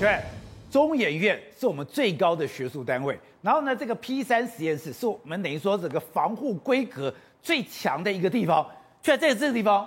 [0.00, 0.18] 对，
[0.70, 8.66] 中研院是我们最高的学术单位，然后呢，这个 P 三实验室是我们等于说整个防护规格最强的一个地方，
[9.02, 9.86] 却在这个地方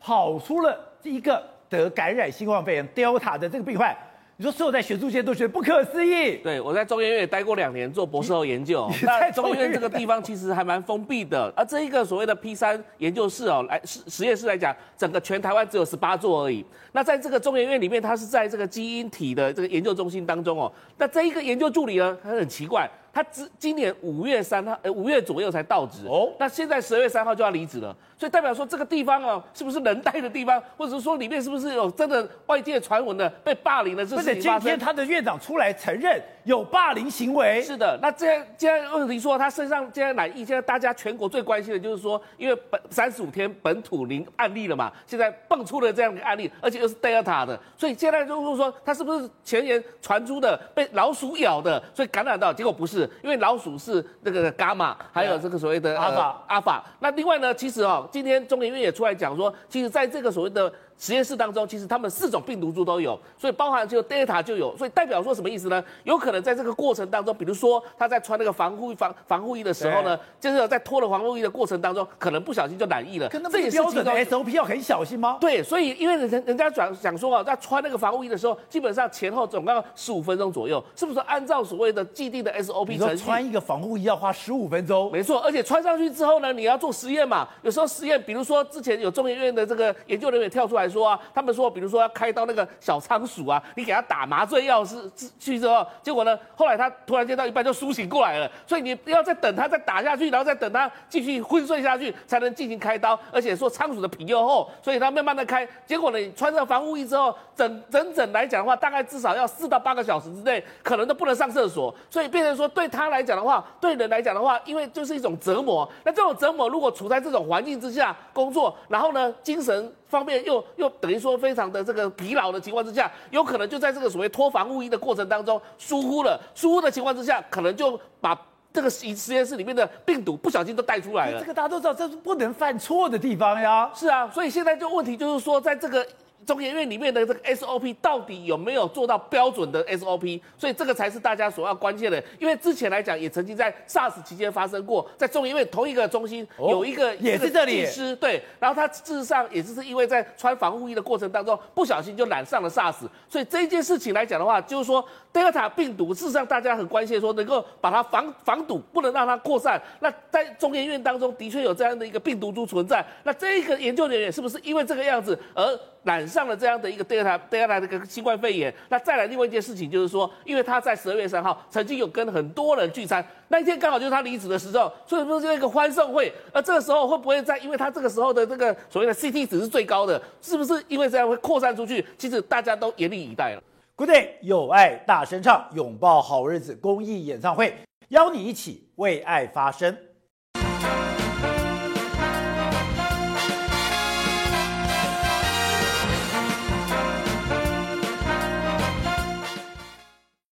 [0.00, 3.96] 跑出了一个得感染新冠肺炎 Delta 的这个病患。
[4.36, 6.38] 你说所有在学术界都觉得不可思议。
[6.38, 8.90] 对，我在中研院也待过两年做博士后研究。
[9.04, 16.64] 那中研院这个地方其实还蛮封闭的，而这一个所谓的 P 三研究室哦，来实实验室来讲，整个全台湾只有十八座而已。
[16.90, 20.72] 那在这个中研院里面，它是在这个基因体的这个研究中心当中哦。
[20.98, 22.90] 那这一个研究助理呢，他很奇怪。
[23.14, 26.32] 他今今年五月三号，呃，五月左右才到职哦。
[26.36, 34.32] 那现在十二月三号就要离职了，所以代表说这个地方哦，是不是人待的地方，或者是说里面是不是有真的外界传闻的被霸凌的这事情？
[34.32, 37.62] 而且今天他的院长出来承认有霸凌行为。
[37.62, 52.52] 是的，那这样现在问题说他身上现在染疫，现在大家全国最关心的就是说，因为本三十五天本土零案例了嘛，现在蹦出了这样的案例，而且又是 Delta 的，所以现在就是说他是不是前言传出的被老鼠咬的，所以感染到？
[52.54, 53.74] 结果不是，因为老鼠。
[53.84, 56.82] 是那个伽马，还有这个所谓的阿法阿法。
[57.00, 60.72] 那另外呢，其实哦，今天中研院也出来讲说，其实在这个所谓的。
[60.98, 65.82] 实验室当中，其实他们四种病毒株都有，所以包含就 Delta 就有，所以代表说什么意思呢？
[66.04, 73.28] 有可能在这个过程当中，比如说他在穿那个防护防防护衣的时候呢，就是在脱了防护衣的过程当中，可能不小心就染疫了。
[73.50, 75.38] 这也是标准的 SOP 要很小心吗？
[75.40, 83.24] 对，所以因为人人家讲讲说啊，在穿那个防护衣的时候，基本上前后总共要十五分钟左右，是不是按照所谓的既定的 SOP 程序？
[83.24, 85.10] 穿一个防护衣要花十五分钟？
[85.12, 87.48] 没错，而且穿上去之后呢，你要做实验嘛。
[87.62, 91.64] 有时候实验，比如说之前有中研院的这个研究人员跳出来来说啊，他们说。
[91.74, 103.18] 比如说要开刀那个小仓鼠啊，你给他打麻醉药是去之后，结果呢，后来他突然间到一半就苏醒过来了，所以你要再等他再打下去，然后再等他继续昏睡下去，才能进行开刀。
[103.32, 105.66] 而且说仓鼠的皮又厚，所以他慢慢的开。
[105.86, 111.92] 结果呢，你穿上防护衣之后，整整整来讲的话，大概至少要四到八个小时之内，可能都不能上厕所。
[112.08, 115.90] 所以变成说对他来讲的话，对人来讲的话，因为就是一种折磨。
[116.04, 119.92] 那这种折磨如果处在这种环境之下工作，然后呢，精神。
[120.08, 128.38] 方面又又等于说非常的这个疲劳的情况之下，有可能就在这个所谓脱防护衣的过程当中疏忽了，疏忽的情况之下，可能就把
[128.72, 131.40] 这个实实验室里面的病毒不小心都带出来了。
[131.40, 133.90] 这个大家都知道，这是不能犯错的地方呀。
[133.94, 136.06] 是啊，所以现在就问题就是说，在这个。
[136.44, 140.40] 中研院里面的这个 SOP 到底有没有做到标准的 SOP？
[140.56, 142.22] 所以这个才是大家所要关切的。
[142.38, 153.08] 因为之前来讲，也曾经在 SARS 期间发生过，在中研院同一个中心有一个也是这里技师，对，然后他事实上也就是因为在穿防护衣的过程当中不小心就染上了 SARS。
[153.28, 159.80] 所以这一件事情来讲的话，就是说 Delta 病毒事实上大家很关切，说能够把它防防堵，不能让它扩散。
[160.00, 163.04] 那在中研院当中的确有这样的一个病毒株存在。
[163.22, 176.32] 那这一个研究人员是不是因为这个样子而染上了这样的一个 Delta Delta 的一个新冠肺炎，那再来另外一件事情就是说，因为他在十二月三号曾经有跟很多人聚餐，那一天刚好就是他离职的时候，所以说是一个欢送会。
[176.52, 182.04] 而这个时候会不会在，因为他这个时候的这个所谓的 CT 值是最高的，是不是因为这样会扩散出去？
[182.18, 183.62] 其实大家都严阵以待了。
[183.96, 187.74] Good day，有爱大声唱，拥抱好日子公益演唱会，
[188.08, 189.96] 邀你一起为爱发声。